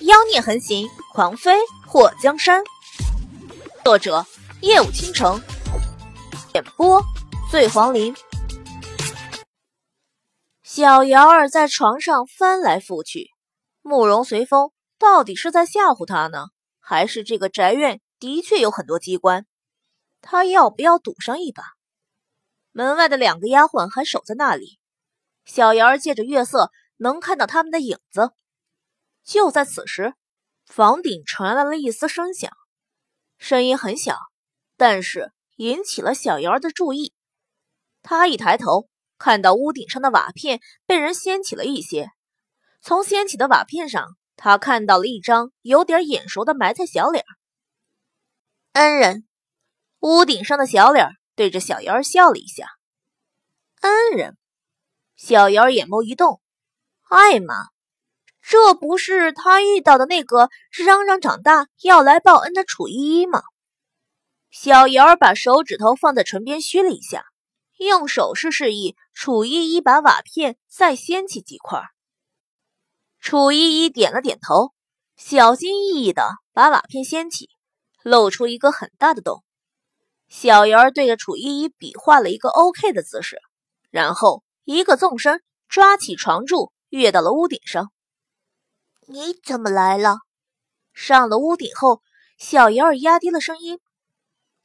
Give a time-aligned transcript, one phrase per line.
[0.00, 2.62] 妖孽横行，狂妃祸江山。
[3.82, 4.26] 作者：
[4.60, 5.40] 夜舞倾城，
[6.54, 7.02] 演播：
[7.50, 8.14] 醉黄林。
[10.62, 13.30] 小瑶儿在床上翻来覆去，
[13.80, 19.46] 慕容随风到底是在吓唬她呢，还是这个宅院的确有很多机关？
[20.20, 21.62] 他要不要赌上一把？
[22.72, 24.78] 门外的两个丫鬟还守在那里，
[25.46, 28.32] 小瑶儿借着月色能看到他们的影子。
[29.26, 30.14] 就在此时，
[30.64, 32.50] 房顶传来了一丝声响，
[33.38, 34.16] 声音很小，
[34.76, 37.12] 但是引起了小瑶儿的注意。
[38.02, 42.10] 她一抬头，看到屋顶上的瓦片被人掀起了一些。
[42.80, 47.24] 从掀起的瓦片上，她看到了一张有点眼熟的埋汰小脸。
[48.74, 49.26] 恩人，
[49.98, 52.68] 屋顶上的小脸对着小瑶儿笑了一下。
[53.80, 54.38] 恩人，
[55.16, 56.40] 小瑶儿眼眸一动，
[57.08, 57.74] 艾玛。
[58.48, 63.42] 这不是他遇到的那个嚷嚷长大要来报恩的楚依依吗？
[64.52, 67.24] 小瑶儿把手指头放在唇边虚了一下，
[67.76, 71.82] 用手势示意楚依依把瓦片再掀起几块。
[73.18, 74.72] 楚依依点了点头，
[75.16, 77.50] 小心翼翼的把瓦片掀起，
[78.04, 79.42] 露出一个很大的洞。
[80.28, 83.40] 小瑶儿对着楚依依比划了一个 OK 的姿势，
[83.90, 87.90] 然后一个纵身抓起床柱，跃到了屋顶上。
[89.08, 90.18] 你怎么来了？
[90.92, 92.02] 上了屋顶后，
[92.38, 93.78] 小瑶儿压低了声音。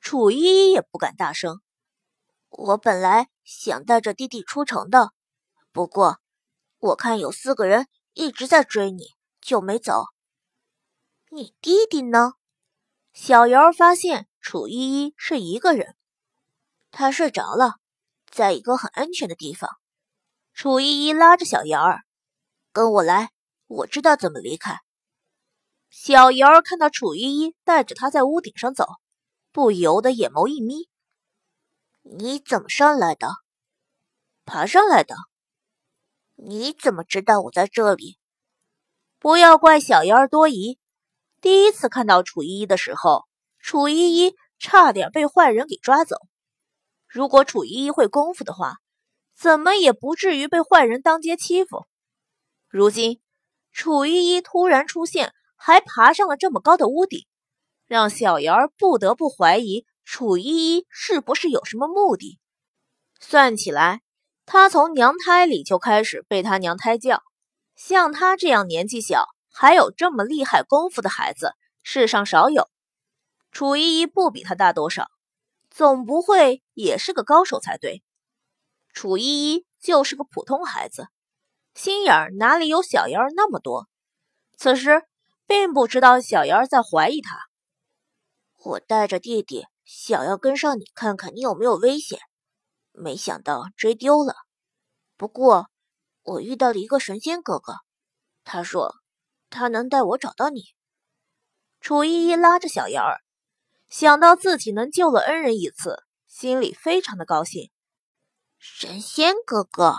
[0.00, 1.60] 楚依依也不敢大声。
[2.48, 5.12] 我本来想带着弟弟出城的，
[5.72, 6.20] 不过
[6.78, 9.08] 我看有四个人一直在追你，
[9.42, 10.06] 就没走。
[11.28, 12.32] 你弟弟呢？
[13.12, 15.96] 小瑶儿发现楚依依是一个人，
[16.90, 17.74] 他睡着了，
[18.30, 19.68] 在一个很安全的地方。
[20.54, 22.04] 楚依依拉着小瑶儿，
[22.72, 23.32] 跟我来。
[23.70, 24.80] 我知道怎么离开。
[25.90, 28.84] 小瑶儿看到楚依依带着他在屋顶上走，
[29.52, 30.88] 不由得眼眸一眯
[32.02, 33.28] ：“你怎么上来的？
[34.44, 35.14] 爬上来的？
[36.34, 38.18] 你怎么知道我在这里？
[39.20, 40.80] 不要怪小瑶儿多疑。
[41.40, 43.24] 第一次看到楚依依的时候，
[43.60, 46.16] 楚依依差点被坏人给抓走。
[47.06, 48.78] 如果楚依依会功夫的话，
[49.36, 51.86] 怎么也不至于被坏人当街欺负。
[52.68, 53.20] 如今。”
[53.72, 57.26] 楚依依突然出现，还爬上了这么高的屋顶，
[57.86, 62.38] 让小瑶儿不得不怀疑楚依依是不是有什么目的。
[63.20, 64.00] 算起来，
[64.46, 67.22] 她从娘胎里就开始被他娘胎教，
[67.76, 72.68] 像她这样年纪小还有这么厉害功夫的孩子，世上少有。
[73.52, 75.08] 楚依依不比他大多少，
[75.70, 78.02] 总不会也是个高手才对。
[78.92, 81.08] 楚依依就是个普通孩子。
[81.82, 83.88] 心眼儿哪里有小妖儿那么多？
[84.58, 85.02] 此时
[85.46, 87.38] 并不知道小妖儿在怀疑他。
[88.58, 92.18] 我带着弟弟想要跟上你，看看你有没有危险，
[92.92, 94.34] 没想到追丢了。
[95.16, 95.70] 不过
[96.22, 97.76] 我遇到了一个神仙哥哥，
[98.44, 98.96] 他说
[99.48, 100.60] 他能带我找到你。
[101.80, 103.22] 楚依依拉着小瑶儿，
[103.88, 107.70] 想到自己能救了恩人一次，心里非常的高兴。
[108.58, 109.94] 神仙哥哥。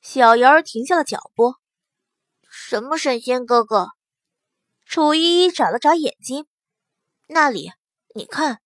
[0.00, 1.54] 小瑶儿停下了脚步。
[2.50, 3.88] 什么神仙哥哥？
[4.86, 6.46] 楚依依眨了眨眼睛。
[7.26, 7.72] 那里，
[8.14, 8.60] 你看。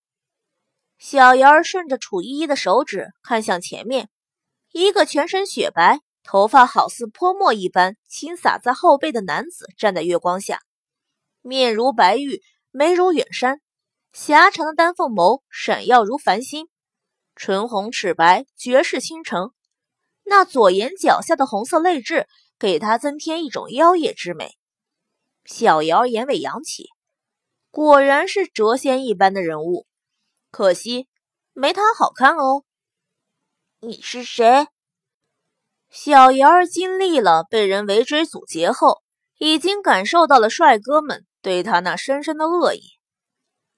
[0.98, 4.08] 小瑶儿顺着楚依依的手指看向前面，
[4.70, 10.60] 一个全身雪白、头发好似泼墨一般轻洒在后背的男子站在月光下，
[11.40, 13.60] 面如白玉，眉如远山，
[14.12, 16.68] 狭长的丹凤眸闪耀如繁星，
[17.34, 19.52] 唇红齿白，绝世倾城。
[20.24, 22.26] 那左眼角下的红色泪痣，
[22.58, 24.56] 给他增添一种妖冶之美。
[25.44, 26.88] 小瑶眼尾扬起，
[27.70, 29.86] 果然是谪仙一般的人物，
[30.50, 31.08] 可惜
[31.52, 32.64] 没他好看哦。
[33.80, 34.68] 你是谁？
[35.90, 39.02] 小瑶儿经历了被人围追堵截后，
[39.38, 42.82] 已经感受到了帅哥们对他那深深的恶意。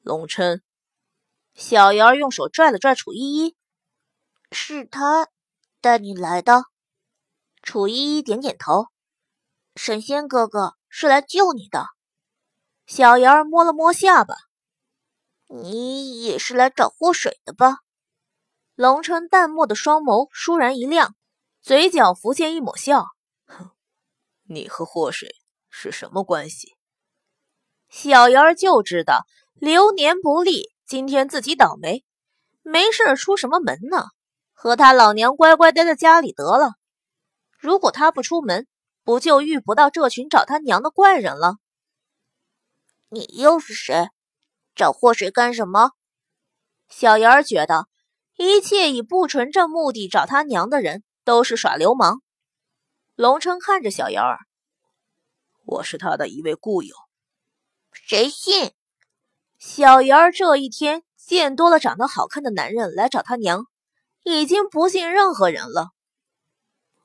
[0.02, 0.62] 龙琛，
[1.54, 3.56] 小瑶儿用手拽了拽楚依依，
[4.52, 5.28] 是他。
[5.84, 6.64] 带你来的，
[7.60, 8.86] 楚依依点点头。
[9.76, 11.88] 神仙哥哥是来救你的。
[12.86, 14.34] 小瑶儿摸了摸下巴，
[15.46, 17.80] 你也是来找祸水的吧？
[18.74, 21.14] 龙琛淡漠的双眸倏然一亮，
[21.60, 23.04] 嘴角浮现一抹笑。
[23.44, 23.72] 哼，
[24.44, 25.36] 你和祸水
[25.68, 26.76] 是什么关系？
[27.90, 32.06] 小瑶儿就知道流年不利，今天自己倒霉，
[32.62, 34.06] 没事出什么门呢？
[34.64, 36.72] 和他老娘乖乖待在家里得了。
[37.58, 38.66] 如果他不出门，
[39.02, 41.56] 不就遇不到这群找他娘的怪人了？
[43.10, 44.08] 你又是谁？
[44.74, 45.90] 找祸水干什么？
[46.88, 47.88] 小妍儿觉得，
[48.38, 52.22] 一切以不纯正目的找他娘的人都是耍流氓。
[53.16, 54.38] 龙琛看着小妍儿，
[55.66, 56.96] 我是他的一位故友。
[57.92, 58.72] 谁信？
[59.58, 63.66] 小妍儿这一天见多了长得好看的男人来找他娘，
[64.24, 65.90] 已经不信任何人了。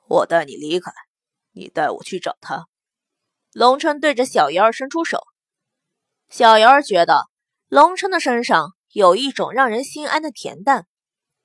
[0.07, 0.91] 我带你离开，
[1.51, 2.65] 你带我去找他。
[3.51, 5.19] 龙琛对着小妍儿伸出手，
[6.29, 7.25] 小妍儿觉得
[7.67, 10.87] 龙琛的身上有一种让人心安的恬淡。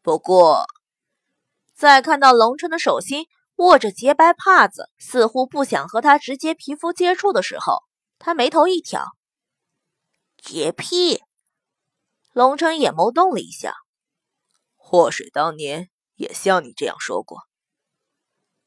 [0.00, 0.64] 不过，
[1.74, 3.26] 在看到龙琛的手心
[3.56, 7.82] 握着洁白帕子，似乎不想和他直接皮肤接触的时候，
[8.18, 9.04] 他眉头一挑。
[10.36, 11.22] 洁癖，
[12.32, 13.74] 龙琛眼眸动了一下。
[14.94, 17.40] 祸水当年也像你这样说过。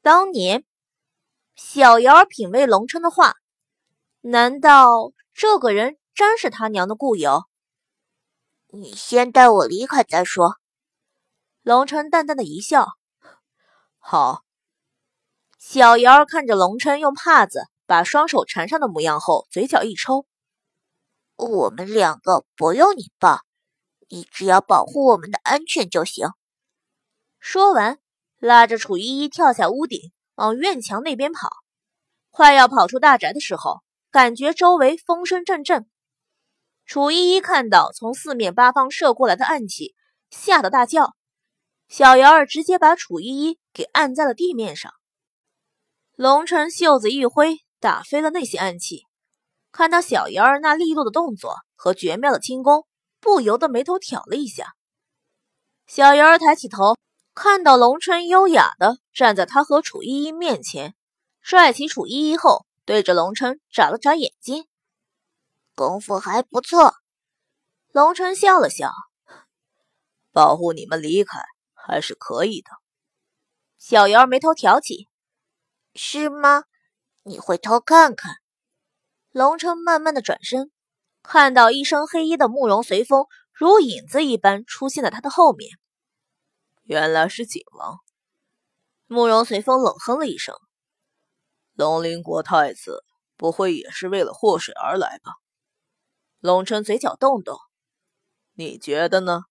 [0.01, 0.65] 当年，
[1.55, 3.35] 小瑶儿品味龙琛的话，
[4.19, 7.45] 难道这个人真是他娘的故友？
[8.67, 10.57] 你先带我离开再说。
[11.61, 12.89] 龙琛淡淡的一笑。
[13.97, 14.41] 好。
[15.57, 20.25] 小瑶儿看着龙琛用帕子把双手缠上的模样后，嘴角一抽。
[21.37, 23.39] 我们两个不用你抱，
[24.09, 26.27] 你只要保护我们的安全就行。
[27.39, 27.99] 说完，
[28.39, 31.49] 拉着楚依依跳下屋顶，往院墙那边跑。
[32.29, 33.81] 快要跑出大宅的时候，
[34.11, 35.89] 感觉周围风声阵阵。
[36.85, 39.93] 楚依依看到从四面八方射过来的暗器，
[40.29, 41.15] 吓得大叫。
[41.89, 44.93] 小瑶儿直接把楚依依给按在了地面上。
[46.15, 49.03] 龙晨袖子一挥，打飞了那些暗器。
[49.71, 52.86] 看到小妍儿那利落的动作和绝妙的轻功，
[53.27, 54.73] 不由得眉头挑了一下。
[55.85, 56.95] 小妍儿抬起头，
[57.35, 60.95] 看到龙琛优雅的站在他和楚依依面前，
[61.41, 64.65] 拽起楚依依后，对着龙琛眨了眨眼睛，
[65.75, 66.93] 功夫还不错。
[67.91, 68.93] 龙琛笑了笑，
[70.31, 71.41] 保护你们离开
[71.73, 72.71] 还是可以的。
[73.77, 75.09] 小妍儿眉头挑起，
[75.95, 76.63] 是吗？
[77.23, 78.37] 你回头看看。
[79.31, 80.71] 龙琛慢慢的转身，
[81.29, 85.77] 看到一身黑衣的慕容随风如影子一般出现在他的后面。
[86.83, 87.99] 原来是景王。
[89.07, 90.55] 慕容随风冷哼了一声
[91.75, 93.03] ：“龙鳞国太子
[93.35, 95.33] 不会也是为了祸水而来吧？”
[96.39, 97.57] 龙琛嘴角动动
[98.55, 99.41] ：“你觉得呢？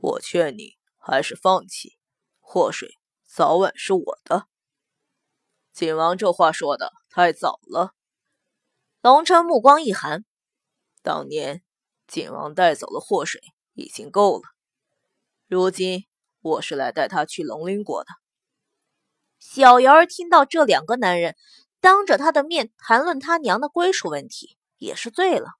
[0.00, 1.96] 我劝你还是放弃，
[2.40, 2.90] 祸水
[3.24, 4.48] 早晚是我的。”
[5.72, 7.92] 景王这话说的太早了。
[9.00, 10.24] 龙琛目光一寒，
[11.08, 11.62] 当年
[12.06, 13.40] 景王带走了祸水
[13.72, 14.42] 已经够了，
[15.46, 16.04] 如今
[16.42, 18.10] 我是来带他去龙鳞国的。
[19.38, 21.34] 小瑶儿听到这两个男人
[21.80, 25.52] 当着他的面谈论他娘的归属问题，也是醉了。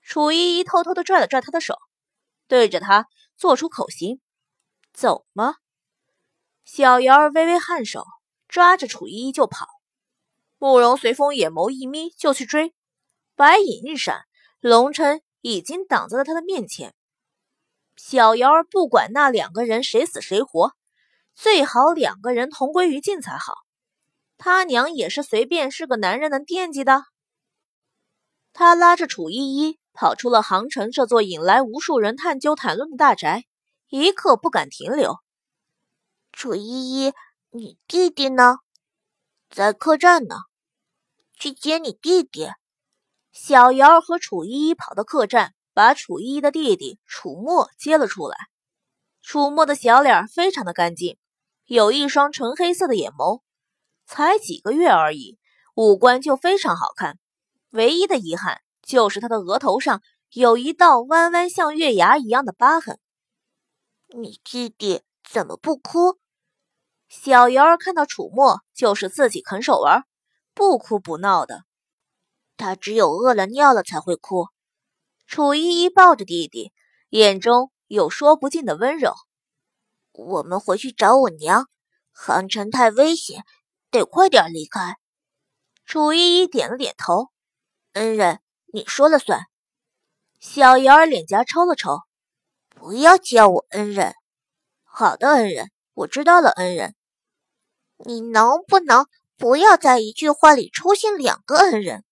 [0.00, 1.76] 楚依依偷偷的拽了拽他的手，
[2.46, 4.20] 对着他做出口型
[4.94, 5.56] ：“走吗？”
[6.64, 8.04] 小瑶儿微微颔首，
[8.46, 9.66] 抓着楚依依就跑。
[10.58, 12.72] 慕容随风眼眸一眯，就去追。
[13.34, 14.24] 白影一闪，
[14.62, 16.94] 龙琛已经挡在了他的面前。
[17.96, 20.70] 小瑶儿不管那两个人谁死谁活，
[21.34, 23.54] 最好两个人同归于尽才好。
[24.38, 27.02] 他娘也是随便是个男人能惦记的。
[28.52, 33.44] 他拉着楚依依跑出了杭城这座引来无数人探究谈论的大宅，
[33.88, 35.16] 一刻不敢停留。
[36.30, 37.12] 楚依依，
[37.50, 38.58] 你弟弟呢？
[39.50, 40.36] 在客栈呢。
[41.34, 42.46] 去接你弟弟，
[43.32, 48.36] 小瑶和楚依依跑到客栈，把楚依依的弟弟楚墨接了出来。
[49.22, 51.16] 楚墨的小脸非常的干净，
[51.64, 53.40] 有一双纯黑色的眼眸，
[54.06, 55.38] 才几个月而已，
[55.74, 57.18] 五官就非常好看。
[57.70, 62.98] 唯一的遗憾就是他的额头上有一道弯弯像月牙一样的疤痕。
[64.08, 66.18] 你弟弟怎么不哭？
[67.08, 70.04] 小瑶儿看到楚墨就是自己啃手玩。
[70.54, 71.64] 不哭不闹的，
[72.62, 74.46] 他只有饿了尿了才会哭。
[75.26, 76.72] 楚依依抱着弟弟，
[77.08, 79.14] 眼中有说不尽的温柔。
[80.12, 81.66] 我们回去找我娘，
[82.12, 83.44] 杭城太危险，
[83.90, 84.96] 得快点离开。
[85.84, 87.30] 楚依依点了点头。
[87.94, 88.40] 恩人，
[88.72, 89.46] 你说了算。
[90.38, 91.98] 小瑶儿脸颊抽了抽，
[92.68, 94.14] 不要叫我恩人。
[94.84, 96.94] 好的，恩人，我知道了，恩人。
[97.96, 99.06] 你能不能？
[99.36, 102.04] 不要在一句话里出现两个恩人。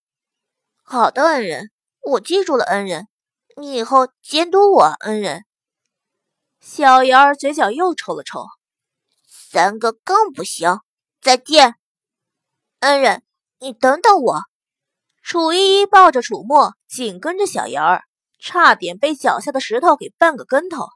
[0.91, 1.71] 好的，恩人，
[2.01, 3.07] 我记住了，恩人，
[3.55, 5.45] 你以后监督我，恩人。
[6.59, 8.45] 小瑶儿嘴角又抽了抽，
[9.25, 10.81] 三个更不行。
[11.21, 11.75] 再见，
[12.81, 13.23] 恩人，
[13.59, 14.41] 你等等我。
[15.23, 18.03] 楚依依抱着楚墨，紧跟着小妍儿，
[18.37, 20.89] 差点被脚下的石头给绊个跟头。